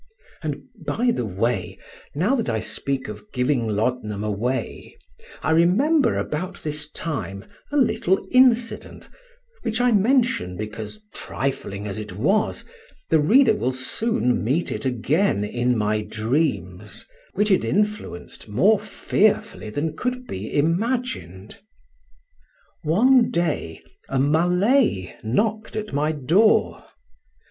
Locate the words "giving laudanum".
3.31-4.23